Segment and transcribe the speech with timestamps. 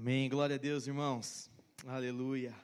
[0.00, 0.28] Amém.
[0.28, 1.50] Glória a Deus, irmãos.
[1.84, 2.54] Aleluia.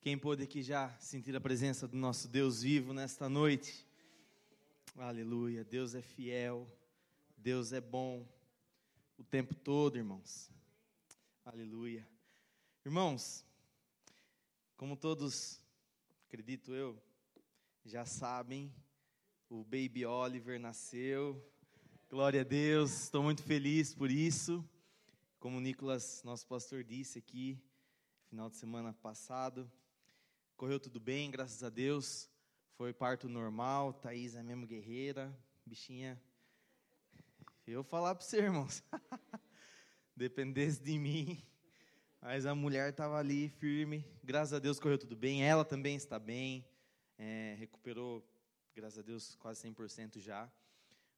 [0.00, 3.86] Quem pôde aqui já sentir a presença do nosso Deus vivo nesta noite?
[4.96, 5.62] Aleluia.
[5.62, 6.66] Deus é fiel.
[7.36, 8.26] Deus é bom
[9.18, 10.50] o tempo todo, irmãos.
[11.44, 12.08] Aleluia.
[12.82, 13.44] Irmãos,
[14.74, 15.60] como todos,
[16.26, 16.98] acredito eu,
[17.84, 18.74] já sabem,
[19.50, 21.46] o Baby Oliver nasceu.
[22.08, 24.66] Glória a Deus, estou muito feliz por isso.
[25.44, 27.62] Como o Nicolas, nosso pastor, disse aqui,
[28.30, 29.70] final de semana passado,
[30.56, 32.30] correu tudo bem, graças a Deus.
[32.78, 36.18] Foi parto normal, Thaís é mesmo guerreira, bichinha.
[37.66, 38.82] Eu falar para você, irmãos,
[40.16, 41.46] dependesse de mim,
[42.22, 46.18] mas a mulher estava ali firme, graças a Deus correu tudo bem, ela também está
[46.18, 46.66] bem,
[47.18, 48.26] é, recuperou,
[48.74, 50.50] graças a Deus, quase 100% já.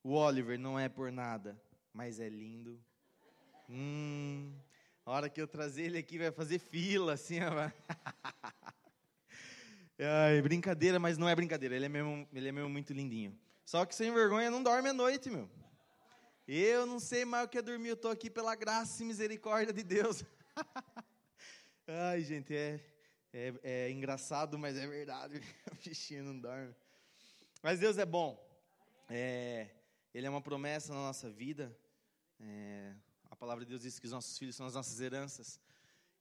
[0.02, 1.56] O Oliver não é por nada,
[1.92, 2.84] mas é lindo,
[3.68, 4.52] Hum,
[5.04, 7.38] a hora que eu trazer ele aqui vai fazer fila, assim.
[9.98, 11.74] Ai, brincadeira, mas não é brincadeira.
[11.74, 13.36] Ele é mesmo, ele é mesmo muito lindinho.
[13.64, 15.50] Só que sem vergonha não dorme à noite, meu.
[16.46, 19.72] Eu não sei mais o que é dormir, eu estou aqui pela graça e misericórdia
[19.72, 20.22] de Deus.
[21.88, 22.80] Ai, gente, é,
[23.32, 25.40] é, é engraçado, mas é verdade.
[25.72, 26.74] O bichinho não dorme.
[27.62, 28.40] Mas Deus é bom.
[29.08, 29.68] É,
[30.14, 31.76] ele é uma promessa na nossa vida.
[32.40, 32.94] É,
[33.36, 35.60] a palavra de Deus diz que os nossos filhos são as nossas heranças.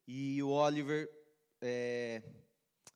[0.06, 1.10] E o Oliver,
[1.62, 2.22] é,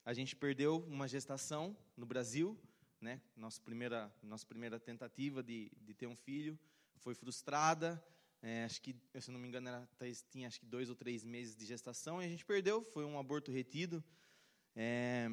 [0.03, 2.59] a gente perdeu uma gestação no Brasil,
[2.99, 3.21] né?
[3.33, 6.59] Nossa primeira, nossa primeira tentativa de, de ter um filho
[6.97, 8.03] foi frustrada.
[8.41, 9.89] É, acho que, se não me engano, era,
[10.29, 12.83] tinha acho que dois ou três meses de gestação e a gente perdeu.
[12.91, 14.03] Foi um aborto retido.
[14.75, 15.31] É,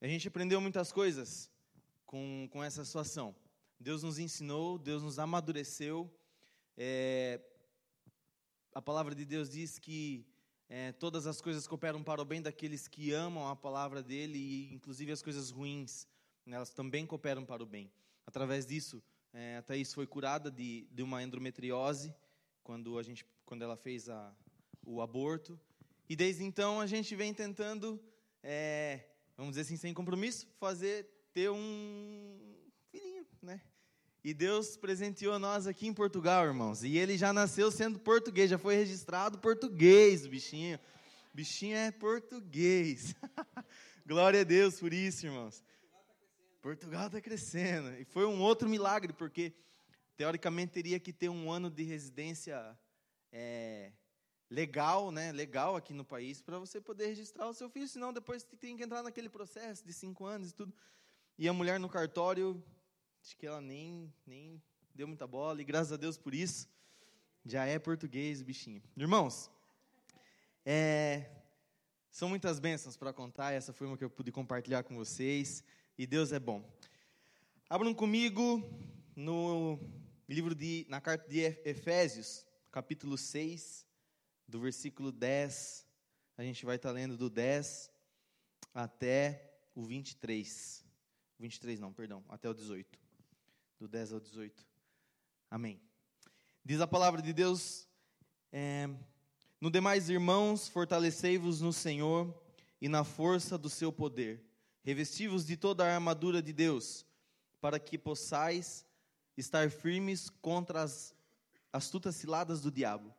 [0.00, 1.50] a gente aprendeu muitas coisas
[2.06, 3.34] com, com essa situação.
[3.80, 6.08] Deus nos ensinou, Deus nos amadureceu.
[6.76, 7.40] É,
[8.74, 10.26] a palavra de Deus diz que
[10.68, 14.74] é, todas as coisas cooperam para o bem daqueles que amam a palavra dele, e
[14.74, 16.06] inclusive as coisas ruins,
[16.44, 17.90] né, elas também cooperam para o bem.
[18.26, 22.14] Através disso, é, a Thaís foi curada de, de uma endometriose
[22.62, 24.34] quando, a gente, quando ela fez a,
[24.84, 25.58] o aborto.
[26.08, 28.00] E desde então a gente vem tentando,
[28.42, 29.06] é,
[29.36, 32.47] vamos dizer assim, sem compromisso, fazer ter um?
[34.24, 36.82] E Deus presenteou nós aqui em Portugal, irmãos.
[36.82, 40.78] E ele já nasceu sendo português, já foi registrado português, o bichinho.
[41.32, 43.14] O bichinho é português.
[44.04, 45.62] Glória a Deus por isso, irmãos.
[46.60, 47.94] Portugal está crescendo.
[48.00, 49.52] E foi um outro milagre, porque
[50.16, 52.76] teoricamente teria que ter um ano de residência
[53.32, 53.92] é,
[54.50, 55.30] legal, né?
[55.30, 58.82] Legal aqui no país para você poder registrar o seu filho, senão depois tem que
[58.82, 60.74] entrar naquele processo de cinco anos e tudo.
[61.38, 62.60] E a mulher no cartório
[63.28, 64.58] Acho que ela nem, nem
[64.94, 66.66] deu muita bola, e graças a Deus por isso.
[67.44, 68.82] Já é português, bichinho.
[68.96, 69.50] Irmãos,
[70.64, 71.30] é,
[72.10, 75.62] são muitas bênçãos para contar, essa foi uma que eu pude compartilhar com vocês,
[75.98, 76.66] e Deus é bom.
[77.68, 78.62] Abram comigo
[79.14, 79.78] no
[80.26, 83.86] livro de, na carta de Efésios, capítulo 6,
[84.48, 85.86] do versículo 10,
[86.38, 87.90] a gente vai estar lendo do 10
[88.72, 90.82] até o 23.
[91.38, 93.07] 23 não, perdão, até o 18
[93.78, 94.66] do 10 ao 18.
[95.48, 95.80] Amém.
[96.64, 97.86] Diz a palavra de Deus:
[98.52, 98.88] é,
[99.60, 102.34] No demais, irmãos, fortalecei-vos no Senhor
[102.80, 104.44] e na força do seu poder.
[104.82, 107.06] Revesti-vos de toda a armadura de Deus,
[107.60, 108.84] para que possais
[109.36, 111.14] estar firmes contra as
[111.72, 113.14] astutas ciladas do diabo.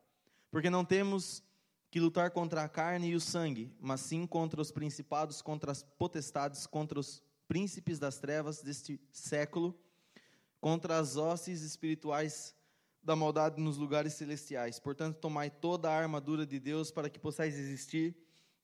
[0.52, 1.42] Porque não temos
[1.90, 5.84] que lutar contra a carne e o sangue, mas sim contra os principados, contra as
[5.84, 9.80] potestades, contra os príncipes das trevas deste século
[10.60, 12.56] contra as hostes espirituais
[13.02, 14.80] da maldade nos lugares celestiais.
[14.80, 18.16] Portanto, tomai toda a armadura de Deus para que possais existir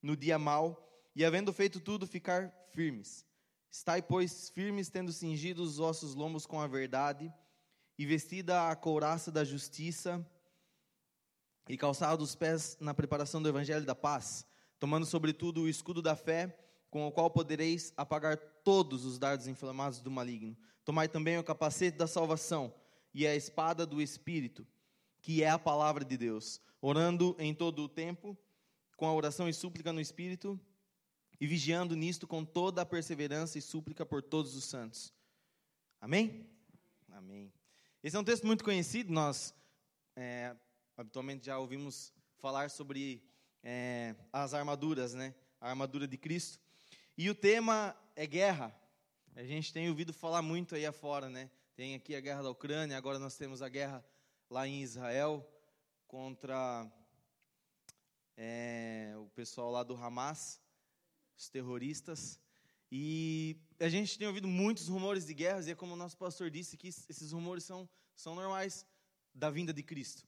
[0.02, 3.24] no dia mau e, havendo feito tudo, ficar firmes.
[3.70, 7.32] Estai, pois, firmes, tendo cingido os vossos lombos com a verdade
[7.98, 10.24] e vestida a couraça da justiça
[11.68, 14.46] e calçado os pés na preparação do evangelho da paz,
[14.78, 16.56] tomando sobretudo o escudo da fé,
[16.90, 20.56] com o qual podereis apagar todos os dardos inflamados do maligno.
[20.84, 22.72] Tomai também o capacete da salvação
[23.12, 24.66] e a espada do Espírito,
[25.20, 28.36] que é a palavra de Deus, orando em todo o tempo,
[28.96, 30.60] com a oração e súplica no Espírito,
[31.40, 35.12] e vigiando nisto com toda a perseverança e súplica por todos os santos.
[36.00, 36.48] Amém?
[37.10, 37.52] Amém.
[38.02, 39.54] Esse é um texto muito conhecido, nós
[40.14, 40.54] é,
[40.96, 43.22] habitualmente já ouvimos falar sobre
[43.62, 45.34] é, as armaduras, né?
[45.60, 46.60] A armadura de Cristo.
[47.18, 48.78] E o tema é guerra.
[49.34, 51.50] A gente tem ouvido falar muito aí afora, né?
[51.74, 54.04] Tem aqui a guerra da Ucrânia, agora nós temos a guerra
[54.50, 55.50] lá em Israel
[56.06, 56.86] contra
[58.36, 60.60] é, o pessoal lá do Hamas,
[61.38, 62.38] os terroristas.
[62.92, 66.50] E a gente tem ouvido muitos rumores de guerras, e é como o nosso pastor
[66.50, 68.84] disse, que esses rumores são, são normais
[69.34, 70.22] da vinda de Cristo.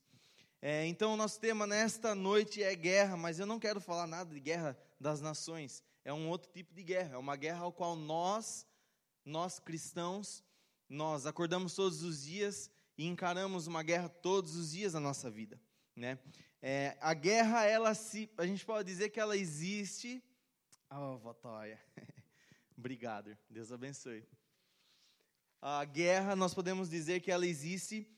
[0.63, 4.33] É, então, o nosso tema nesta noite é guerra, mas eu não quero falar nada
[4.33, 5.85] de guerra das nações.
[6.09, 8.67] É um outro tipo de guerra, é uma guerra ao qual nós,
[9.27, 10.43] nós cristãos,
[10.89, 15.61] nós acordamos todos os dias e encaramos uma guerra todos os dias na nossa vida,
[15.95, 16.19] né?
[16.63, 20.25] É, a guerra, ela se, a gente pode dizer que ela existe.
[20.91, 21.79] Oh, Votóia.
[22.75, 24.27] Obrigado, Deus abençoe.
[25.61, 28.11] A guerra, nós podemos dizer que ela existe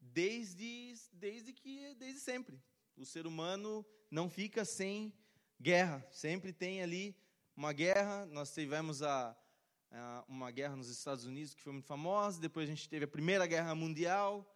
[0.00, 2.58] desde, desde que desde sempre.
[2.96, 5.12] O ser humano não fica sem
[5.60, 7.14] guerra, sempre tem ali
[7.56, 8.26] uma guerra.
[8.26, 9.36] Nós tivemos a,
[9.90, 13.08] a, uma guerra nos Estados Unidos que foi muito famosa, depois a gente teve a
[13.08, 14.46] Primeira Guerra Mundial,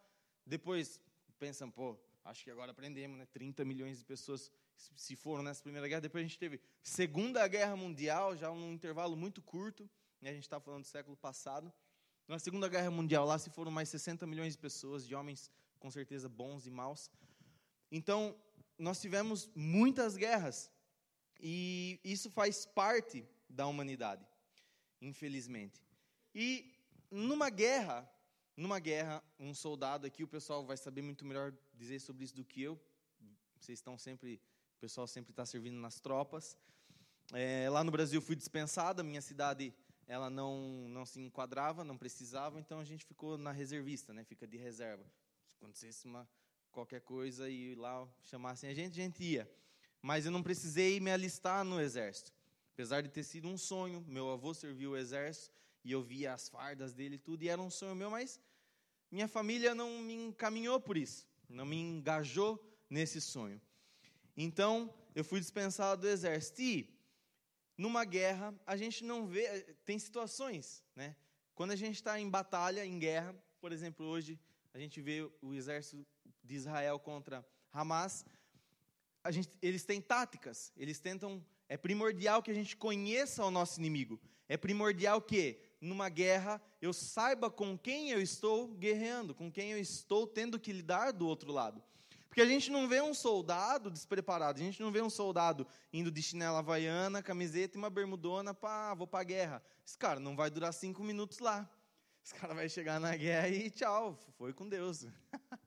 [0.45, 0.99] depois
[1.37, 3.25] pensam, pô, acho que agora aprendemos, né?
[3.25, 4.51] 30 milhões de pessoas
[4.95, 9.15] se foram nessa Primeira Guerra, depois a gente teve Segunda Guerra Mundial, já um intervalo
[9.15, 9.89] muito curto,
[10.21, 10.29] né?
[10.29, 11.71] a gente está falando do século passado.
[12.27, 15.89] Na Segunda Guerra Mundial, lá se foram mais 60 milhões de pessoas, de homens com
[15.89, 17.09] certeza bons e maus.
[17.91, 18.35] Então,
[18.77, 20.71] nós tivemos muitas guerras,
[21.39, 24.25] e isso faz parte da humanidade,
[25.01, 25.81] infelizmente.
[26.35, 26.73] E
[27.09, 28.09] numa guerra,
[28.55, 32.43] numa guerra, um soldado aqui, o pessoal vai saber muito melhor dizer sobre isso do
[32.43, 32.79] que eu.
[33.59, 34.41] Vocês estão sempre,
[34.77, 36.57] o pessoal sempre está servindo nas tropas.
[37.33, 39.73] É, lá no Brasil fui dispensada, minha cidade
[40.07, 44.23] ela não, não se enquadrava, não precisava, então a gente ficou na reservista, né?
[44.23, 45.05] Fica de reserva.
[45.47, 46.27] Se acontecesse uma,
[46.71, 49.49] qualquer coisa e lá chamassem a gente, a gente ia.
[50.01, 52.33] Mas eu não precisei me alistar no exército.
[52.73, 55.53] Apesar de ter sido um sonho, meu avô serviu o exército
[55.83, 58.39] e eu via as fardas dele tudo, e era um sonho meu, mas
[59.11, 63.61] minha família não me encaminhou por isso, não me engajou nesse sonho.
[64.35, 66.61] Então, eu fui dispensado do exército.
[66.61, 66.89] E
[67.77, 69.75] numa guerra, a gente não vê.
[69.85, 71.15] Tem situações, né?
[71.55, 74.39] Quando a gente está em batalha, em guerra, por exemplo, hoje
[74.73, 76.05] a gente vê o exército
[76.43, 78.25] de Israel contra Hamas.
[79.29, 81.43] Gente, eles têm táticas, eles tentam.
[81.67, 84.19] É primordial que a gente conheça o nosso inimigo.
[84.47, 89.77] É primordial que, numa guerra, eu saiba com quem eu estou guerreando, com quem eu
[89.77, 91.83] estou tendo que lidar do outro lado.
[92.27, 96.11] Porque a gente não vê um soldado despreparado, a gente não vê um soldado indo
[96.11, 99.63] de chinela havaiana, camiseta e uma bermudona para, ah, vou para a guerra.
[99.85, 101.69] Esse cara não vai durar cinco minutos lá.
[102.23, 105.05] Esse cara vai chegar na guerra e tchau, foi com Deus.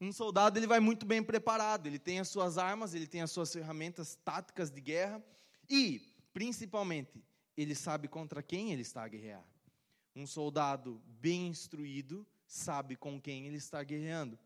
[0.00, 3.30] um soldado ele vai muito bem preparado, ele tem as suas armas, ele tem as
[3.30, 5.22] suas ferramentas táticas de guerra
[5.68, 7.24] e, principalmente,
[7.56, 9.44] ele sabe contra quem ele está a guerrear.
[10.14, 14.38] Um soldado bem instruído sabe com quem ele está guerreando.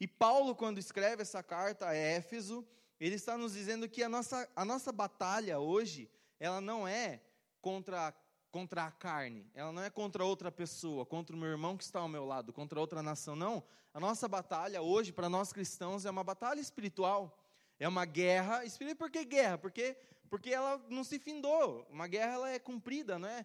[0.00, 2.66] E Paulo, quando escreve essa carta a Éfeso,
[2.98, 7.20] ele está nos dizendo que a nossa, a nossa batalha hoje, ela não é
[7.60, 8.14] contra,
[8.54, 11.98] contra a carne, ela não é contra outra pessoa, contra o meu irmão que está
[11.98, 13.64] ao meu lado, contra outra nação, não.
[13.92, 17.36] A nossa batalha hoje, para nós cristãos, é uma batalha espiritual.
[17.80, 18.96] É uma guerra espiritual.
[18.96, 19.58] Por que guerra?
[19.58, 19.96] Porque,
[20.30, 21.84] porque ela não se findou.
[21.90, 23.44] Uma guerra ela é cumprida, não é?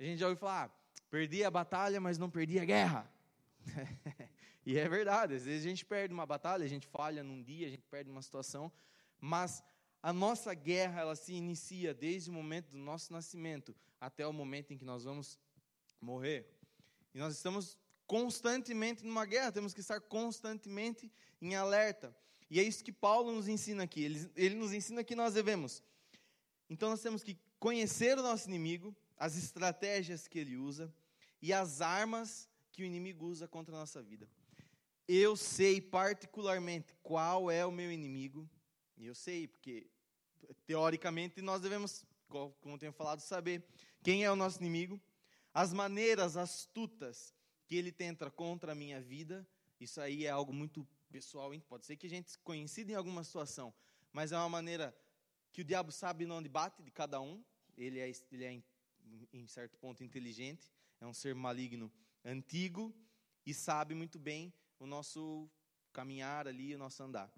[0.00, 3.12] A gente já ouviu falar, ah, perdi a batalha, mas não perdi a guerra.
[4.64, 7.68] E é verdade, às vezes a gente perde uma batalha, a gente falha num dia,
[7.68, 8.72] a gente perde uma situação,
[9.20, 9.62] mas
[10.06, 14.72] a nossa guerra, ela se inicia desde o momento do nosso nascimento até o momento
[14.72, 15.36] em que nós vamos
[16.00, 16.48] morrer.
[17.12, 21.10] E nós estamos constantemente numa guerra, temos que estar constantemente
[21.42, 22.16] em alerta.
[22.48, 24.04] E é isso que Paulo nos ensina aqui.
[24.04, 25.82] Ele, ele nos ensina que nós devemos.
[26.70, 30.94] Então nós temos que conhecer o nosso inimigo, as estratégias que ele usa
[31.42, 34.30] e as armas que o inimigo usa contra a nossa vida.
[35.08, 38.48] Eu sei particularmente qual é o meu inimigo,
[38.96, 39.90] e eu sei, porque
[40.66, 42.04] teoricamente nós devemos,
[42.60, 43.64] como tenho falado, saber
[44.02, 45.00] quem é o nosso inimigo,
[45.52, 47.34] as maneiras astutas
[47.66, 49.46] que ele tenta contra a minha vida.
[49.80, 51.62] Isso aí é algo muito pessoal, hein?
[51.68, 53.72] pode ser que a gente se conhecida em alguma situação,
[54.12, 54.96] mas é uma maneira
[55.52, 57.42] que o diabo sabe onde bate de cada um.
[57.76, 58.62] Ele é, ele é
[59.32, 61.92] em certo ponto inteligente, é um ser maligno
[62.24, 62.94] antigo
[63.44, 65.48] e sabe muito bem o nosso
[65.92, 67.32] caminhar ali, o nosso andar.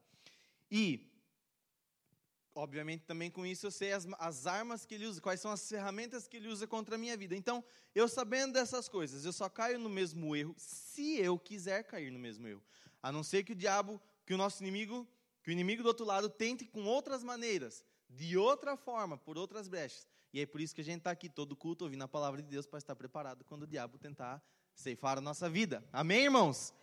[0.71, 1.11] E,
[2.59, 5.69] obviamente, também com isso eu sei as, as armas que ele usa, quais são as
[5.69, 7.37] ferramentas que ele usa contra a minha vida.
[7.37, 12.11] Então, eu sabendo dessas coisas, eu só caio no mesmo erro se eu quiser cair
[12.11, 12.63] no mesmo erro.
[13.01, 15.07] A não ser que o diabo, que o nosso inimigo,
[15.43, 19.69] que o inimigo do outro lado tente com outras maneiras, de outra forma, por outras
[19.69, 20.07] brechas.
[20.33, 22.49] E é por isso que a gente está aqui todo culto ouvindo a palavra de
[22.49, 24.43] Deus para estar preparado quando o diabo tentar
[24.75, 25.83] ceifar a nossa vida.
[25.93, 26.75] Amém, irmãos?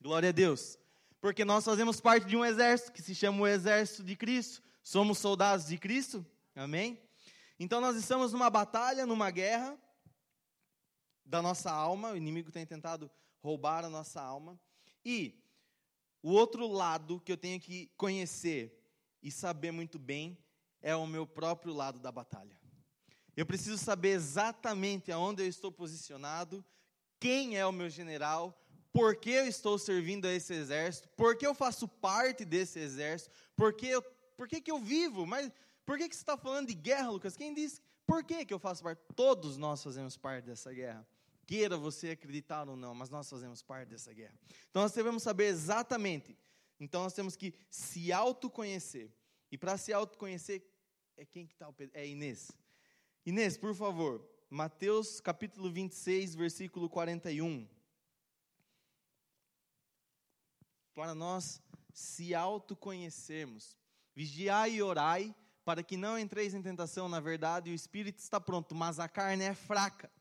[0.00, 0.78] Glória a Deus.
[1.20, 4.62] Porque nós fazemos parte de um exército que se chama o exército de Cristo.
[4.82, 6.24] Somos soldados de Cristo.
[6.54, 7.00] Amém?
[7.58, 9.78] Então nós estamos numa batalha, numa guerra
[11.24, 12.12] da nossa alma.
[12.12, 13.10] O inimigo tem tentado
[13.42, 14.58] roubar a nossa alma.
[15.04, 15.42] E
[16.22, 18.78] o outro lado que eu tenho que conhecer
[19.22, 20.38] e saber muito bem
[20.82, 22.58] é o meu próprio lado da batalha.
[23.36, 26.64] Eu preciso saber exatamente aonde eu estou posicionado,
[27.18, 28.58] quem é o meu general,
[28.92, 33.30] por que eu estou servindo a esse exército, por que eu faço parte desse exército,
[33.54, 34.04] por que, eu,
[34.40, 35.52] por que, que eu vivo, mas
[35.84, 37.36] por que, que você está falando de guerra, Lucas?
[37.36, 37.78] Quem disse?
[38.06, 39.02] Por que, que eu faço parte?
[39.14, 41.06] Todos nós fazemos parte dessa guerra.
[41.46, 44.32] Queira você acreditar ou não, mas nós fazemos parte dessa guerra.
[44.70, 46.38] Então nós devemos saber exatamente.
[46.80, 49.12] Então nós temos que se autoconhecer.
[49.52, 50.66] E para se autoconhecer,
[51.18, 51.70] é quem que está?
[51.92, 52.50] É Inês.
[53.26, 57.68] Inês, por favor, Mateus capítulo 26, versículo 41.
[60.94, 61.60] Para nós
[61.92, 63.78] se autoconhecermos.
[64.20, 65.34] Vigiai e orai,
[65.64, 69.44] para que não entreis em tentação, na verdade, o espírito está pronto, mas a carne
[69.44, 70.12] é fraca.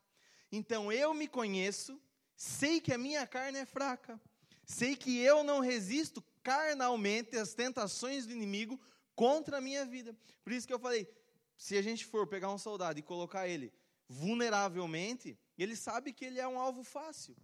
[0.50, 2.00] Então eu me conheço,
[2.34, 4.18] sei que a minha carne é fraca,
[4.66, 8.80] sei que eu não resisto carnalmente às tentações do inimigo
[9.14, 10.16] contra a minha vida.
[10.46, 11.06] Por isso que eu falei,
[11.58, 13.70] se a gente for pegar um soldado e colocar ele
[14.08, 17.36] vulneravelmente, ele sabe que ele é um alvo fácil.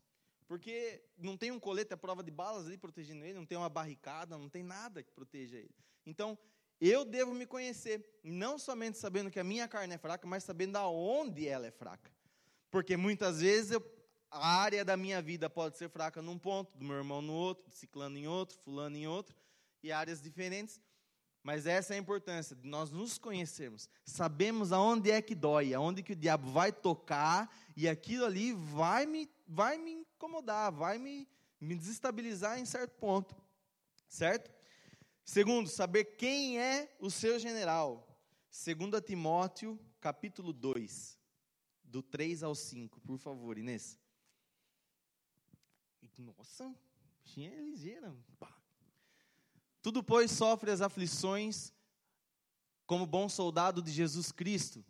[0.48, 3.68] Porque não tem um colete à prova de balas ali protegendo ele, não tem uma
[3.68, 5.76] barricada, não tem nada que proteja ele.
[6.06, 6.38] Então,
[6.80, 10.76] eu devo me conhecer, não somente sabendo que a minha carne é fraca, mas sabendo
[10.76, 12.12] aonde ela é fraca.
[12.70, 13.84] Porque muitas vezes eu,
[14.30, 17.72] a área da minha vida pode ser fraca num ponto, do meu irmão no outro,
[17.72, 19.36] ciclano em outro, fulano em outro,
[19.82, 20.82] e áreas diferentes.
[21.42, 23.88] Mas essa é a importância de nós nos conhecermos.
[24.04, 29.06] Sabemos aonde é que dói, aonde que o diabo vai tocar, e aquilo ali vai
[29.06, 31.28] me, vai me incomodar, vai me,
[31.62, 33.36] me desestabilizar em certo ponto.
[34.10, 34.52] Certo?
[35.26, 38.08] Segundo, saber quem é o seu general.
[38.52, 41.20] 2 Timóteo, capítulo 2,
[41.84, 44.00] do 3 ao 5, por favor, Inês.
[46.20, 46.74] Nossa,
[47.24, 48.16] tinha ligeira.
[49.82, 51.74] Tudo, pois, sofre as aflições
[52.86, 54.86] como bom soldado de Jesus Cristo.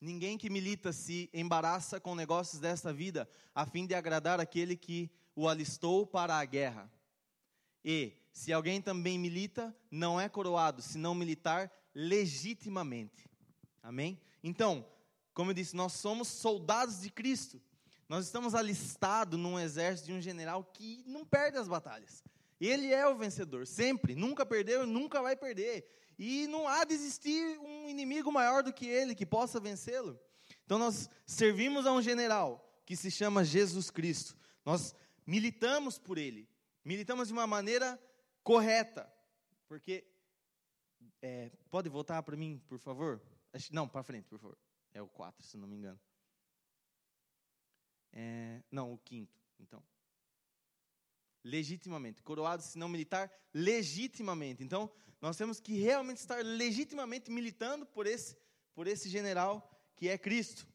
[0.00, 5.10] Ninguém que milita se embaraça com negócios desta vida, a fim de agradar aquele que
[5.34, 6.90] o alistou para a guerra.
[7.84, 13.30] E, se alguém também milita, não é coroado, senão militar legitimamente.
[13.80, 14.20] Amém?
[14.42, 14.84] Então,
[15.32, 17.62] como eu disse, nós somos soldados de Cristo.
[18.08, 22.24] Nós estamos alistados num exército de um general que não perde as batalhas.
[22.60, 24.16] Ele é o vencedor, sempre.
[24.16, 25.88] Nunca perdeu e nunca vai perder.
[26.18, 30.18] E não há de existir um inimigo maior do que ele que possa vencê-lo.
[30.64, 34.36] Então nós servimos a um general que se chama Jesus Cristo.
[34.64, 34.92] Nós
[35.24, 36.48] militamos por ele.
[36.84, 37.98] Militamos de uma maneira
[38.44, 39.12] correta.
[39.66, 40.06] Porque.
[41.20, 43.20] É, pode voltar para mim, por favor?
[43.72, 44.58] Não, para frente, por favor.
[44.92, 45.98] É o 4, se não me engano.
[48.12, 49.82] É, não, o quinto, então.
[51.42, 52.22] Legitimamente.
[52.22, 54.62] Coroado, se não militar, legitimamente.
[54.62, 58.36] Então, nós temos que realmente estar legitimamente militando por esse,
[58.74, 60.66] por esse general que é Cristo.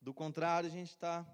[0.00, 1.26] Do contrário, a gente está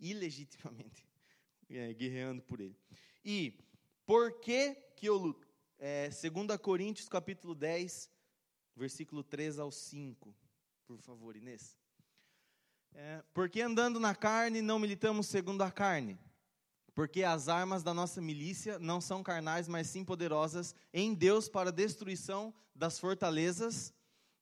[0.00, 1.06] ilegitimamente
[1.70, 2.76] é, guerreando por ele.
[3.24, 3.67] E
[4.08, 5.46] por que que eu luto?
[5.78, 8.10] É, 2 Coríntios capítulo 10,
[8.74, 10.34] versículo 3 ao 5.
[10.86, 11.76] Por favor, Inês.
[12.94, 16.18] É, porque andando na carne não militamos segundo a carne.
[16.94, 21.68] Porque as armas da nossa milícia não são carnais, mas sim poderosas em Deus para
[21.68, 23.92] a destruição das fortalezas,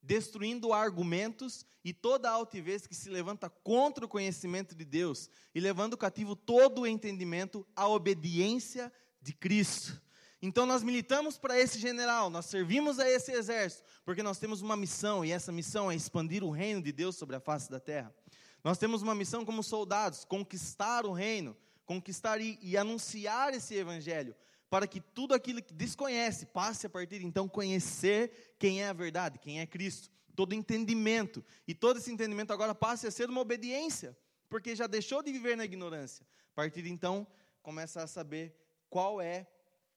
[0.00, 5.96] destruindo argumentos e toda altivez que se levanta contra o conhecimento de Deus, e levando
[5.96, 8.92] cativo todo o entendimento à obediência
[9.26, 10.00] de Cristo.
[10.40, 14.76] Então nós militamos para esse general, nós servimos a esse exército, porque nós temos uma
[14.76, 18.14] missão, e essa missão é expandir o reino de Deus sobre a face da terra.
[18.62, 24.36] Nós temos uma missão como soldados, conquistar o reino, conquistar e, e anunciar esse evangelho,
[24.70, 28.92] para que tudo aquilo que desconhece passe a partir de então conhecer quem é a
[28.92, 30.10] verdade, quem é Cristo.
[30.36, 34.16] Todo entendimento, e todo esse entendimento agora passe a ser uma obediência,
[34.48, 36.24] porque já deixou de viver na ignorância.
[36.52, 37.26] A partir de então,
[37.62, 38.54] começa a saber
[38.88, 39.46] qual é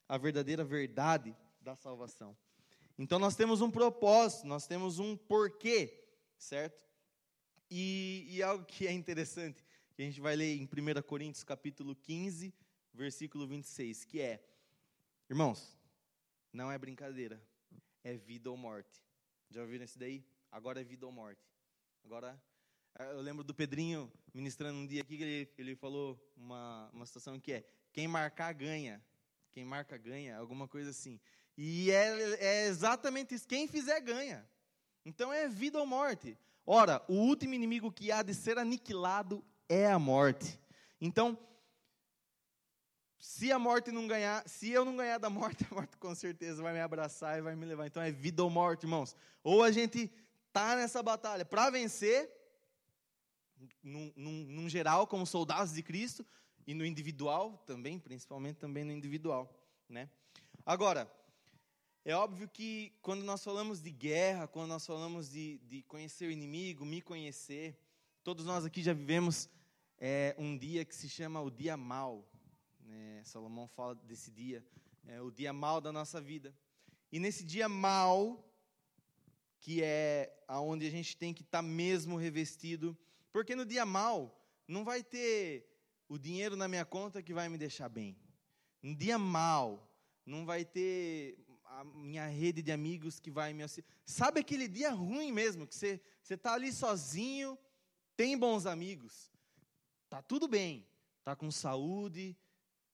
[0.07, 2.35] a verdadeira verdade da salvação.
[2.97, 6.03] Então nós temos um propósito, nós temos um porquê,
[6.37, 6.85] certo?
[7.69, 11.95] E, e algo que é interessante, que a gente vai ler em 1 Coríntios capítulo
[11.95, 12.53] 15,
[12.93, 14.43] versículo 26, que é,
[15.29, 15.77] irmãos,
[16.51, 17.41] não é brincadeira,
[18.03, 19.03] é vida ou morte.
[19.49, 20.25] Já ouviram isso daí?
[20.51, 21.41] Agora é vida ou morte.
[22.03, 22.41] Agora,
[22.97, 27.39] eu lembro do Pedrinho ministrando um dia aqui, que ele, ele falou uma, uma situação
[27.39, 27.65] que é,
[27.99, 29.03] quem marcar ganha.
[29.51, 31.19] quem marca ganha, alguma coisa assim.
[31.57, 33.45] E é, é exatamente isso.
[33.45, 34.49] Quem fizer ganha.
[35.03, 36.37] Então é vida ou morte.
[36.65, 40.57] Ora, o último inimigo que há de ser aniquilado é a morte.
[41.01, 41.37] Então,
[43.19, 46.63] se a morte não ganhar, se eu não ganhar da morte, a morte com certeza
[46.63, 47.85] vai me abraçar e vai me levar.
[47.85, 49.13] Então é vida ou morte, irmãos.
[49.43, 50.09] Ou a gente
[50.53, 52.31] tá nessa batalha para vencer,
[53.83, 56.25] num, num, num, geral, como soldados de Cristo,
[56.69, 59.51] e no individual também, principalmente também no individual,
[59.89, 60.07] né?
[60.63, 61.11] Agora,
[62.05, 66.31] é óbvio que quando nós falamos de guerra, quando nós falamos de, de conhecer o
[66.31, 67.75] inimigo, me conhecer,
[68.23, 69.49] todos nós aqui já vivemos
[69.97, 72.23] é, um dia que se chama o dia mal,
[72.81, 73.23] né?
[73.25, 74.63] Salomão fala desse dia,
[75.07, 76.55] é o dia mal da nossa vida.
[77.11, 78.47] E nesse dia mal,
[79.59, 82.95] que é aonde a gente tem que estar tá mesmo revestido,
[83.31, 85.68] porque no dia mal não vai ter
[86.09, 88.17] o dinheiro na minha conta que vai me deixar bem.
[88.81, 89.87] No dia mal
[90.25, 93.89] não vai ter a minha rede de amigos que vai me auxiliar.
[94.05, 97.57] Sabe aquele dia ruim mesmo, que você está ali sozinho,
[98.17, 99.31] tem bons amigos,
[100.09, 100.85] tá tudo bem,
[101.23, 102.35] tá com saúde,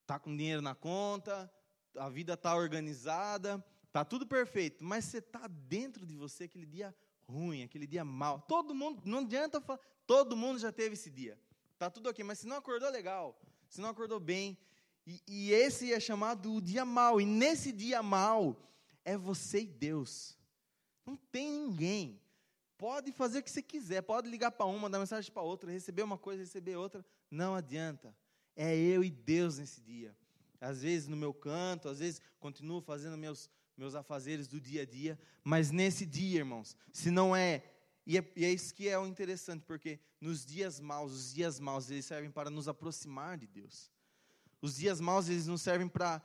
[0.05, 1.51] tá com dinheiro na conta,
[1.95, 6.93] a vida tá organizada, tá tudo perfeito, mas você tá dentro de você aquele dia
[7.24, 8.41] ruim, aquele dia mal.
[8.41, 11.39] Todo mundo, não adianta falar, todo mundo já teve esse dia.
[11.77, 14.58] Tá tudo ok, mas se não acordou legal, se não acordou bem,
[15.05, 17.22] e, e esse é chamado o dia mal.
[17.22, 18.58] E nesse dia mal
[19.03, 20.38] é você e Deus.
[21.05, 22.20] Não tem ninguém.
[22.77, 26.03] Pode fazer o que você quiser, pode ligar para uma, mandar mensagem para outra, receber
[26.03, 28.13] uma coisa, receber outra, não adianta.
[28.55, 30.15] É eu e Deus nesse dia.
[30.60, 34.86] Às vezes no meu canto, às vezes continuo fazendo meus meus afazeres do dia a
[34.86, 37.62] dia, mas nesse dia, irmãos, se não é
[38.05, 41.59] e é, e é isso que é o interessante, porque nos dias maus, os dias
[41.59, 43.91] maus, eles servem para nos aproximar de Deus.
[44.62, 46.21] Os dias maus, eles nos servem para.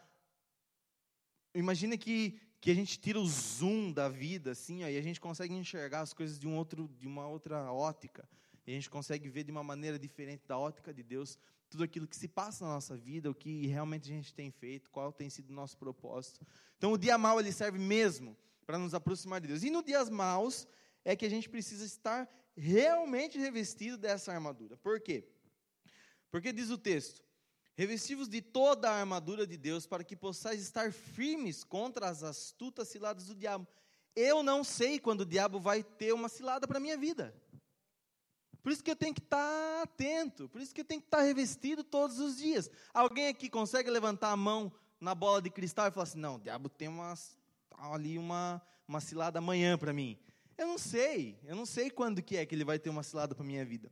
[1.54, 5.54] Imagina que, que a gente tira o zoom da vida, assim, aí a gente consegue
[5.54, 8.28] enxergar as coisas de, um outro, de uma outra ótica.
[8.66, 11.38] E a gente consegue ver de uma maneira diferente da ótica de Deus
[11.70, 14.90] tudo aquilo que se passa na nossa vida, o que realmente a gente tem feito,
[14.90, 16.44] qual tem sido o nosso propósito.
[16.76, 19.62] Então, o dia mau, ele serve mesmo para nos aproximar de Deus.
[19.62, 20.66] E nos dias maus,
[21.04, 24.76] é que a gente precisa estar realmente revestido dessa armadura.
[24.76, 25.28] Por quê?
[26.30, 27.22] Porque diz o texto:
[27.74, 32.88] Revestivos de toda a armadura de Deus, para que possais estar firmes contra as astutas
[32.88, 33.66] ciladas do diabo.
[34.14, 37.34] Eu não sei quando o diabo vai ter uma cilada para a minha vida.
[38.62, 41.22] Por isso que eu tenho que estar atento, por isso que eu tenho que estar
[41.22, 42.70] revestido todos os dias.
[42.92, 46.40] Alguém aqui consegue levantar a mão na bola de cristal e falar assim: não, o
[46.40, 47.14] diabo tem uma,
[47.78, 50.18] ali uma, uma cilada amanhã para mim.
[50.60, 53.34] Eu não sei, eu não sei quando que é que ele vai ter uma cilada
[53.34, 53.90] para minha vida.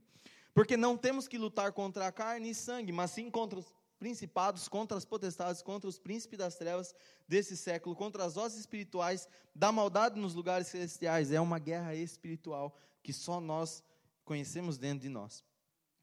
[0.52, 4.68] Porque não temos que lutar contra a carne e sangue, mas sim contra os principados,
[4.68, 6.94] contra as potestades, contra os príncipes das trevas
[7.26, 11.32] desse século, contra as hostes espirituais da maldade nos lugares celestiais.
[11.32, 13.82] É uma guerra espiritual que só nós
[14.22, 15.42] conhecemos dentro de nós.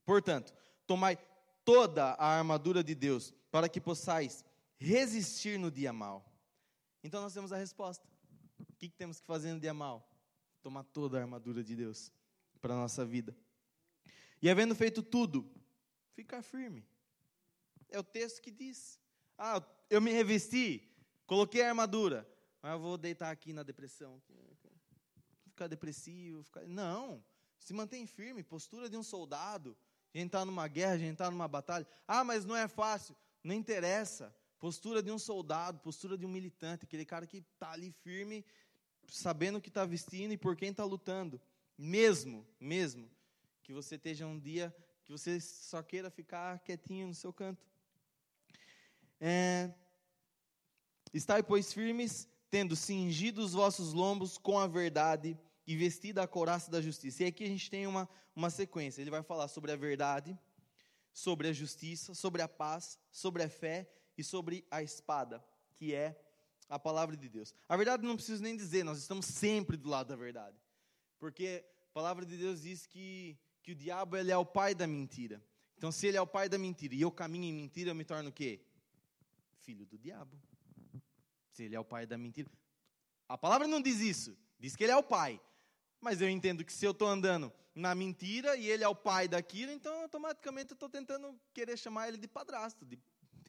[0.04, 0.52] Portanto,
[0.88, 1.16] tomai
[1.64, 4.44] toda a armadura de Deus para que possais
[4.80, 6.26] resistir no dia mal.
[7.04, 8.04] Então nós temos a resposta.
[8.68, 10.04] O que, que temos que fazer no dia mal?
[10.66, 12.12] Tomar toda a armadura de Deus
[12.60, 13.38] para a nossa vida.
[14.42, 15.48] E havendo feito tudo,
[16.16, 16.84] ficar firme.
[17.88, 19.00] É o texto que diz:
[19.38, 20.92] Ah, eu me revesti,
[21.28, 22.28] coloquei a armadura,
[22.64, 24.20] mas eu vou deitar aqui na depressão.
[25.50, 26.66] Ficar depressivo, ficar...
[26.66, 27.24] Não,
[27.60, 29.78] se mantém firme, postura de um soldado.
[30.16, 31.88] A gente está numa guerra, a gente está numa batalha.
[32.08, 33.16] Ah, mas não é fácil.
[33.44, 34.36] Não interessa.
[34.58, 38.44] Postura de um soldado, postura de um militante, aquele cara que está ali firme
[39.08, 41.42] sabendo o que está vestindo e por quem está lutando.
[41.78, 43.10] Mesmo, mesmo,
[43.64, 47.64] que você esteja um dia que você só queira ficar quietinho no seu canto.
[49.20, 49.72] É,
[51.16, 56.70] Estai, pois, firmes, tendo cingido os vossos lombos com a verdade e vestida a couraça
[56.70, 57.24] da justiça.
[57.24, 59.02] E aqui a gente tem uma, uma sequência.
[59.02, 60.38] Ele vai falar sobre a verdade,
[61.14, 65.42] sobre a justiça, sobre a paz, sobre a fé e sobre a espada,
[65.76, 66.22] que é
[66.70, 67.54] a palavra de Deus.
[67.68, 70.58] A verdade não preciso nem dizer, nós estamos sempre do lado da verdade.
[71.20, 74.88] Porque a palavra de Deus diz que, que o diabo ele é o pai da
[74.88, 75.44] mentira.
[75.78, 78.06] Então, se ele é o pai da mentira e eu caminho em mentira, eu me
[78.06, 78.62] torno o quê?
[79.60, 80.40] Filho do diabo.
[81.50, 82.50] Se ele é o pai da mentira.
[83.28, 85.42] A palavra não diz isso, diz que ele é o pai.
[86.00, 89.28] Mas eu entendo que se eu estou andando na mentira e ele é o pai
[89.28, 93.00] daquilo, então automaticamente eu estou tentando querer chamar ele de padrasto, de,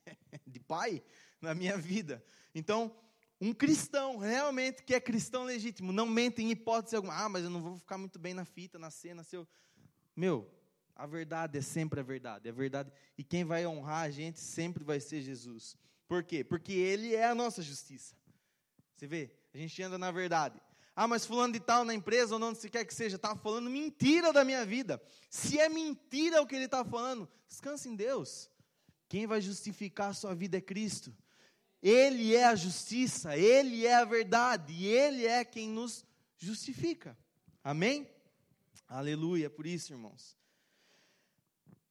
[0.47, 1.03] de pai
[1.41, 2.25] na minha vida.
[2.55, 2.97] Então,
[3.41, 7.15] um cristão, realmente que é cristão legítimo, não mente em hipótese alguma.
[7.15, 9.23] Ah, mas eu não vou ficar muito bem na fita, na cena.
[9.23, 9.47] Se eu...
[10.15, 10.51] Meu,
[10.95, 12.49] a verdade é sempre a verdade.
[12.49, 12.91] É verdade.
[13.19, 15.77] E quem vai honrar a gente sempre vai ser Jesus.
[16.09, 16.43] Por quê?
[16.43, 18.15] Porque Ele é a nossa justiça.
[18.95, 19.31] Você vê?
[19.53, 20.61] A gente anda na verdade.
[20.95, 23.69] Ah, mas fulano de tal na empresa ou onde se quer que seja, está falando
[23.69, 25.03] mentira da minha vida.
[25.29, 28.51] Se é mentira o que ele está falando, descanse em Deus.
[29.07, 31.15] Quem vai justificar a sua vida é Cristo.
[31.83, 36.05] Ele é a justiça, Ele é a verdade, e Ele é quem nos
[36.39, 37.17] justifica.
[37.63, 38.09] Amém?
[38.89, 40.37] Aleluia, por isso, irmãos.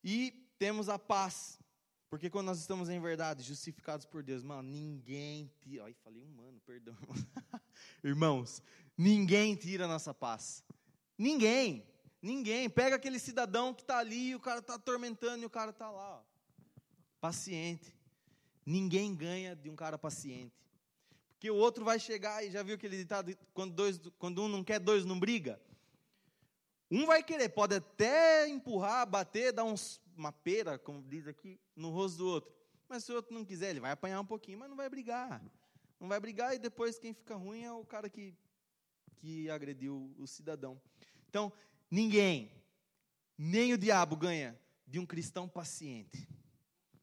[0.04, 1.60] E temos a paz,
[2.10, 5.84] porque quando nós estamos em verdade, justificados por Deus, mano, ninguém tira.
[5.86, 6.96] Ai, falei humano, perdão.
[8.04, 8.62] Irmãos,
[8.98, 10.64] ninguém tira a nossa paz.
[11.18, 11.86] Ninguém.
[12.22, 12.70] Ninguém.
[12.70, 15.90] Pega aquele cidadão que está ali, e o cara está atormentando e o cara está
[15.90, 16.20] lá.
[16.20, 16.24] Ó.
[17.20, 17.96] Paciente.
[18.66, 20.56] Ninguém ganha de um cara paciente.
[21.30, 24.64] Porque o outro vai chegar e já viu aquele ditado: quando, dois, quando um não
[24.64, 25.62] quer, dois não briga.
[26.90, 31.90] Um vai querer, pode até empurrar, bater, dar uns, uma pera, como diz aqui, no
[31.90, 32.54] rosto do outro.
[32.88, 35.44] Mas se o outro não quiser, ele vai apanhar um pouquinho, mas não vai brigar.
[36.00, 38.34] Não vai brigar e depois quem fica ruim é o cara que,
[39.18, 40.80] que agrediu o cidadão.
[41.28, 41.52] Então,
[41.90, 42.52] ninguém,
[43.38, 46.28] nem o diabo ganha de um cristão paciente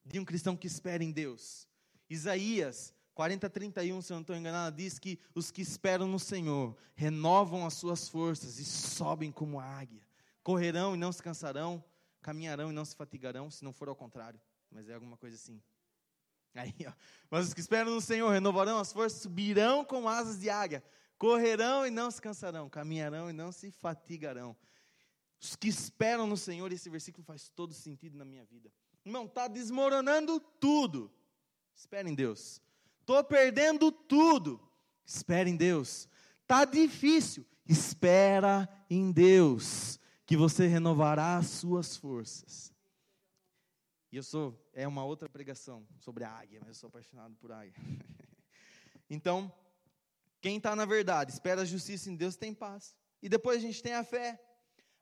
[0.05, 1.67] de um cristão que espera em Deus.
[2.09, 6.77] Isaías 40, 31, se eu não estou enganado, diz que os que esperam no Senhor
[6.95, 10.03] renovam as suas forças e sobem como a águia.
[10.43, 11.85] Correrão e não se cansarão,
[12.23, 14.41] caminharão e não se fatigarão, se não for ao contrário.
[14.71, 15.63] Mas é alguma coisa assim.
[16.55, 16.93] Aí, ó.
[17.31, 20.83] Mas os que esperam no Senhor renovarão as forças, subirão com asas de águia,
[21.19, 24.57] correrão e não se cansarão, caminharão e não se fatigarão.
[25.41, 28.73] Os que esperam no Senhor, esse versículo faz todo sentido na minha vida.
[29.05, 31.13] Irmão, está desmoronando tudo.
[31.75, 32.63] Espere em Deus.
[33.01, 34.61] Estou perdendo tudo.
[35.05, 36.09] Espere em Deus.
[36.43, 37.47] Está difícil.
[37.67, 42.73] Espera em Deus, que você renovará as suas forças.
[44.11, 47.51] E eu sou, é uma outra pregação sobre a águia, mas eu sou apaixonado por
[47.51, 47.73] águia.
[49.09, 49.51] então,
[50.41, 52.95] quem está na verdade, espera a justiça em Deus, tem paz.
[53.23, 54.39] E depois a gente tem a fé.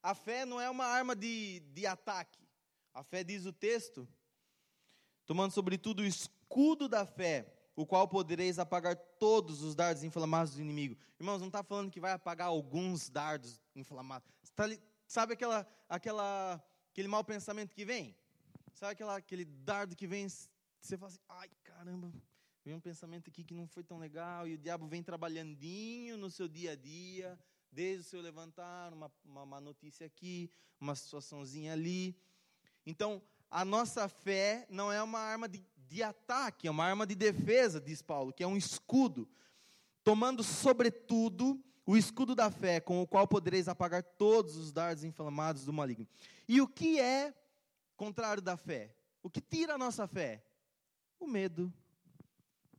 [0.02, 2.38] A fé não é uma arma de, de ataque.
[2.92, 4.08] A fé diz o texto,
[5.24, 10.60] tomando sobretudo o escudo da fé, o qual podereis apagar todos os dardos inflamados do
[10.60, 10.96] inimigo.
[11.18, 14.28] Irmãos, não está falando que vai apagar alguns dardos inflamados.
[14.54, 14.64] Tá,
[15.06, 18.16] sabe aquela, aquela, aquele mau pensamento que vem?
[18.74, 22.12] Sabe aquela, aquele dardo que vem, você fala assim, ai caramba,
[22.64, 26.30] vem um pensamento aqui que não foi tão legal, e o diabo vem trabalhandinho no
[26.30, 27.38] seu dia a dia,
[27.70, 30.50] desde o seu levantar, uma, uma, uma notícia aqui,
[30.80, 32.16] uma situaçãozinha ali.
[32.90, 37.14] Então, a nossa fé não é uma arma de, de ataque, é uma arma de
[37.14, 39.28] defesa, diz Paulo, que é um escudo.
[40.02, 45.64] Tomando, sobretudo, o escudo da fé, com o qual podereis apagar todos os dardos inflamados
[45.64, 46.06] do maligno.
[46.48, 47.34] E o que é
[47.96, 48.94] contrário da fé?
[49.22, 50.44] O que tira a nossa fé?
[51.18, 51.72] O medo.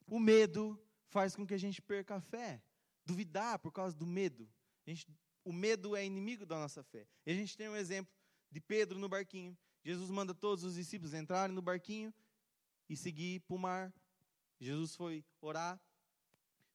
[0.08, 2.62] O medo faz com que a gente perca a fé.
[3.06, 4.50] Duvidar por causa do medo.
[4.86, 5.08] Gente,
[5.44, 7.08] o medo é inimigo da nossa fé.
[7.26, 8.14] E a gente tem um exemplo
[8.50, 9.58] de Pedro no barquinho.
[9.84, 12.14] Jesus manda todos os discípulos entrarem no barquinho
[12.88, 13.94] e seguir para o mar.
[14.60, 15.80] Jesus foi orar.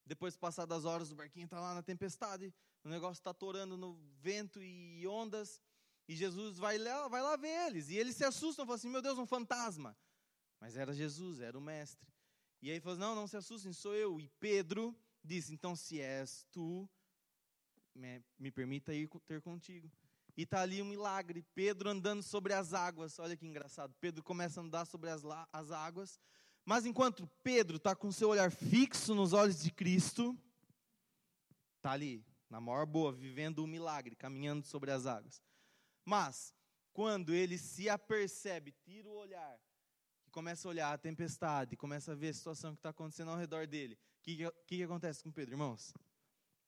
[0.05, 2.53] Depois, passadas as horas, o barquinho está lá na tempestade.
[2.83, 5.61] O negócio está torando no vento e ondas.
[6.07, 7.89] E Jesus vai lá, vai lá ver eles.
[7.89, 9.95] E eles se assustam, falam assim: Meu Deus, um fantasma.
[10.59, 12.07] Mas era Jesus, era o Mestre.
[12.61, 14.19] E aí ele falou: Não, não se assustem, sou eu.
[14.19, 16.89] E Pedro disse: Então, se és tu,
[17.93, 19.91] me, me permita ir ter contigo.
[20.37, 21.43] E está ali um milagre.
[21.55, 23.17] Pedro andando sobre as águas.
[23.17, 23.95] Olha que engraçado.
[23.99, 26.19] Pedro começa a andar sobre as, as águas.
[26.63, 30.37] Mas enquanto Pedro está com seu olhar fixo nos olhos de Cristo,
[31.77, 35.41] está ali, na maior boa, vivendo o um milagre, caminhando sobre as águas.
[36.05, 36.53] Mas,
[36.93, 39.59] quando ele se apercebe, tira o olhar,
[40.25, 43.37] e começa a olhar a tempestade, começa a ver a situação que está acontecendo ao
[43.37, 45.93] redor dele, o que, que, que acontece com Pedro, irmãos?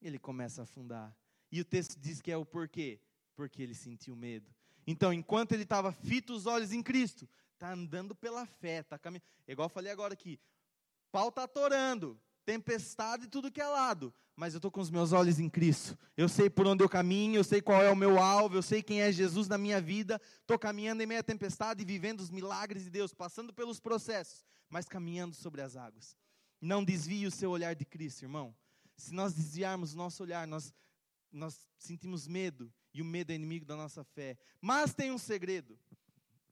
[0.01, 1.13] Ele começa a afundar.
[1.51, 3.01] E o texto diz que é o porquê
[3.39, 4.53] porque ele sentiu medo.
[4.85, 9.23] Então, enquanto ele estava fito os olhos em Cristo, está andando pela fé, está caminhando.
[9.47, 10.37] Igual eu falei agora aqui,
[11.09, 15.13] pau está atorando, tempestade e tudo que é lado, mas eu estou com os meus
[15.13, 15.97] olhos em Cristo.
[16.17, 18.83] Eu sei por onde eu caminho, eu sei qual é o meu alvo, eu sei
[18.83, 20.19] quem é Jesus na minha vida.
[20.41, 24.85] Estou caminhando em meio à tempestade, vivendo os milagres de Deus, passando pelos processos, mas
[24.85, 26.13] caminhando sobre as águas.
[26.59, 28.53] Não desvie o seu olhar de Cristo, irmão.
[28.97, 30.73] Se nós desviarmos o nosso olhar, nós,
[31.31, 34.37] nós sentimos medo, e o medo é inimigo da nossa fé.
[34.61, 35.77] Mas tem um segredo.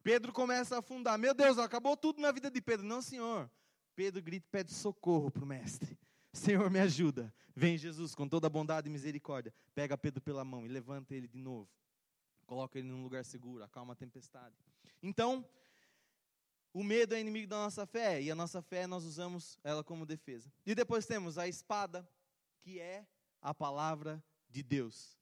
[0.04, 1.18] Pedro começa a afundar.
[1.18, 2.86] Meu Deus, acabou tudo na vida de Pedro.
[2.86, 3.50] Não, Senhor.
[3.96, 5.98] Pedro grita pede socorro para o mestre.
[6.32, 7.34] Senhor, me ajuda.
[7.56, 9.54] Vem Jesus com toda a bondade e misericórdia.
[9.74, 11.68] Pega Pedro pela mão e levanta ele de novo.
[12.46, 14.56] Coloca ele num lugar seguro, acalma a tempestade.
[15.02, 15.44] Então,
[16.72, 20.06] o medo é inimigo da nossa fé e a nossa fé nós usamos ela como
[20.06, 20.52] defesa.
[20.66, 22.08] E depois temos a espada,
[22.62, 23.06] que é
[23.42, 25.17] a palavra de Deus.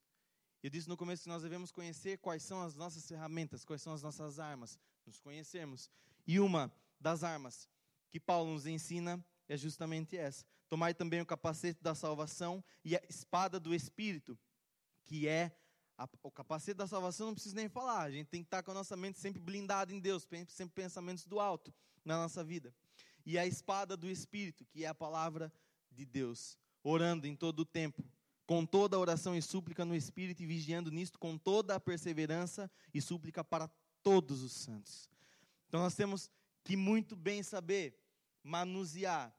[0.65, 3.93] Eu disse no começo que nós devemos conhecer quais são as nossas ferramentas, quais são
[3.93, 5.91] as nossas armas, nos conhecermos.
[6.25, 7.69] E uma das armas
[8.09, 13.01] que Paulo nos ensina é justamente essa: tomar também o capacete da salvação e a
[13.07, 14.35] espada do Espírito,
[15.03, 15.55] que é
[15.99, 18.71] a, o capacete da salvação, não preciso nem falar, a gente tem que estar com
[18.71, 21.71] a nossa mente sempre blindada em Deus, sempre pensamentos do alto
[22.03, 22.73] na nossa vida.
[23.23, 25.53] E a espada do Espírito, que é a palavra
[25.91, 28.03] de Deus, orando em todo o tempo,
[28.45, 33.01] com toda oração e súplica no Espírito e vigiando nisto com toda a perseverança e
[33.01, 33.67] súplica para
[34.03, 35.09] todos os santos.
[35.67, 36.29] Então nós temos
[36.63, 37.99] que muito bem saber
[38.43, 39.35] manusear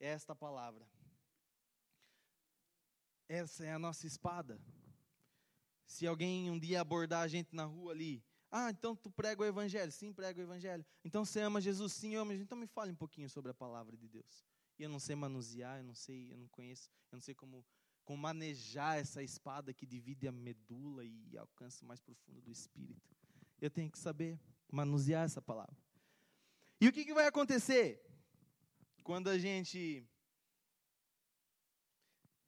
[0.00, 0.86] esta palavra.
[3.28, 4.60] Essa é a nossa espada.
[5.86, 9.44] Se alguém um dia abordar a gente na rua ali, ah, então tu prega o
[9.44, 9.90] evangelho?
[9.90, 10.84] Sim, prego o evangelho.
[11.04, 11.92] Então você ama Jesus?
[11.92, 12.44] Sim, eu amo Jesus.
[12.44, 14.44] Então me fale um pouquinho sobre a palavra de Deus.
[14.78, 17.64] E eu não sei manusear, eu não sei, eu não conheço, eu não sei como,
[18.04, 23.10] como manejar essa espada que divide a medula e alcança o mais profundo do espírito.
[23.60, 24.38] Eu tenho que saber
[24.70, 25.76] manusear essa palavra.
[26.80, 28.04] E o que, que vai acontecer
[29.02, 30.06] quando a gente.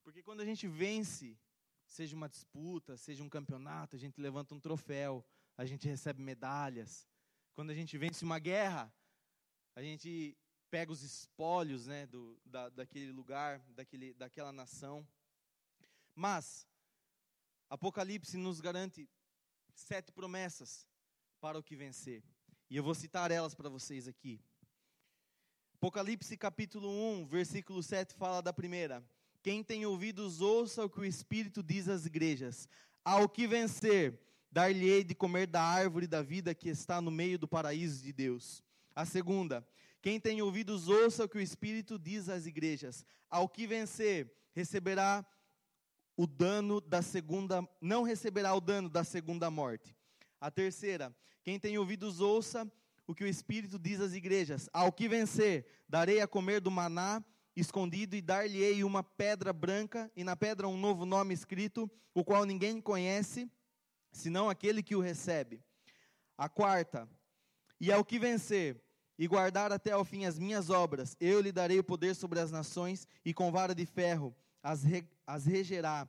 [0.02, 1.38] Porque quando a gente vence,
[1.86, 5.24] seja uma disputa, seja um campeonato, a gente levanta um troféu,
[5.56, 7.08] a gente recebe medalhas.
[7.54, 8.92] Quando a gente vence uma guerra,
[9.74, 10.36] a gente
[10.70, 15.06] pega os espólios né, do, da, daquele lugar, daquele, daquela nação.
[16.18, 16.66] Mas,
[17.68, 19.06] Apocalipse nos garante
[19.74, 20.88] sete promessas
[21.42, 22.24] para o que vencer.
[22.70, 24.40] E eu vou citar elas para vocês aqui.
[25.74, 29.04] Apocalipse capítulo 1, versículo 7 fala da primeira.
[29.42, 32.66] Quem tem ouvidos, ouça o que o Espírito diz às igrejas.
[33.04, 34.18] Ao que vencer,
[34.50, 38.64] dar-lhe-ei de comer da árvore da vida que está no meio do paraíso de Deus.
[38.94, 39.68] A segunda,
[40.00, 43.04] quem tem ouvidos, ouça o que o Espírito diz às igrejas.
[43.28, 45.24] Ao que vencer, receberá
[46.16, 49.94] o dano da segunda, não receberá o dano da segunda morte.
[50.40, 52.70] A terceira, quem tem ouvidos, ouça
[53.06, 57.22] o que o Espírito diz às igrejas: Ao que vencer, darei a comer do maná
[57.54, 62.44] escondido e dar-lhe-ei uma pedra branca, e na pedra um novo nome escrito, o qual
[62.44, 63.50] ninguém conhece,
[64.12, 65.62] senão aquele que o recebe.
[66.36, 67.08] A quarta,
[67.80, 68.82] e ao que vencer,
[69.18, 72.50] e guardar até ao fim as minhas obras, eu lhe darei o poder sobre as
[72.50, 76.08] nações, e com vara de ferro as, re, as regerá,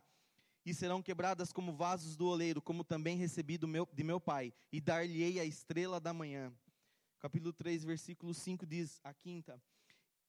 [0.66, 4.52] e serão quebradas como vasos do oleiro, como também recebi do meu, de meu Pai,
[4.72, 6.52] e dar-lhe-ei a estrela da manhã.
[7.20, 9.62] Capítulo 3, versículo 5 diz, a quinta,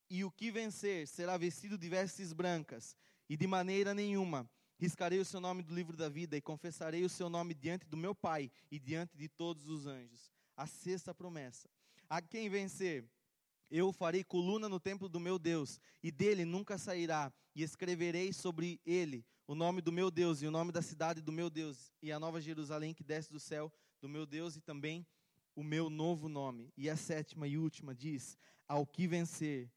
[0.08, 2.96] E o que vencer será vestido de vestes brancas,
[3.28, 7.10] e de maneira nenhuma riscarei o seu nome do livro da vida, e confessarei o
[7.10, 10.32] seu nome diante do meu Pai, e diante de todos os anjos.
[10.56, 11.68] A sexta promessa,
[12.08, 13.10] a quem vencer,
[13.72, 18.80] eu farei coluna no templo do meu Deus, e dele nunca sairá, e escreverei sobre
[18.86, 22.10] ele o nome do meu Deus e o nome da cidade do meu Deus e
[22.10, 23.70] a nova Jerusalém que desce do céu
[24.00, 25.06] do meu Deus e também
[25.54, 26.72] o meu novo nome.
[26.78, 29.70] E a sétima e última diz: Ao que vencer,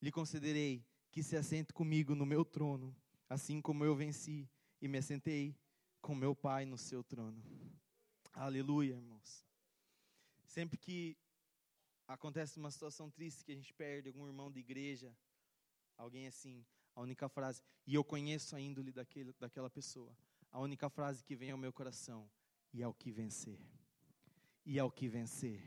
[0.00, 2.96] lhe concederei que se assente comigo no meu trono,
[3.28, 4.48] assim como eu venci
[4.80, 5.56] e me assentei
[6.00, 7.42] com meu Pai no seu trono.
[8.32, 9.44] Aleluia, irmãos.
[10.46, 11.16] Sempre que
[12.06, 15.12] acontece uma situação triste que a gente perde algum irmão de igreja,
[15.98, 20.16] alguém assim, a única frase, e eu conheço a índole daquele, daquela pessoa,
[20.50, 22.30] a única frase que vem ao meu coração,
[22.72, 23.58] e ao que vencer.
[24.64, 25.60] E ao que vencer.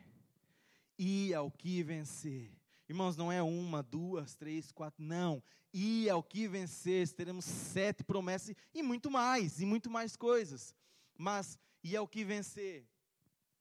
[0.98, 2.52] E ao que vencer.
[2.88, 5.44] Irmãos, não é uma, duas, três, quatro, não.
[5.74, 10.76] E ao que vencer, teremos sete promessas e muito mais, e muito mais coisas.
[11.18, 12.88] Mas, e ao que vencer,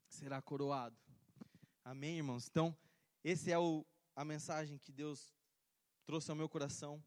[0.09, 0.97] será coroado.
[1.85, 2.47] Amém, irmãos?
[2.49, 2.77] Então,
[3.25, 5.33] esse é o, a mensagem que Deus
[6.05, 7.03] trouxe ao meu coração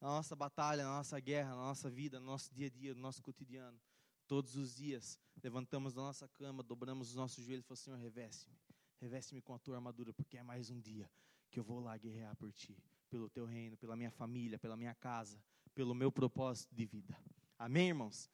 [0.00, 3.00] na nossa batalha, na nossa guerra, na nossa vida, no nosso dia a dia, no
[3.00, 3.80] nosso cotidiano.
[4.26, 8.56] Todos os dias, levantamos da nossa cama, dobramos os nossos joelhos e falamos, Senhor, reveste-me.
[9.00, 11.10] Reveste-me com a tua armadura, porque é mais um dia
[11.50, 12.76] que eu vou lá guerrear por ti,
[13.10, 15.42] pelo teu reino, pela minha família, pela minha casa,
[15.74, 17.16] pelo meu propósito de vida.
[17.58, 18.30] Amém, irmãos?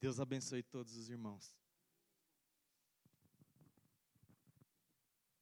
[0.00, 1.61] Deus abençoe todos os irmãos.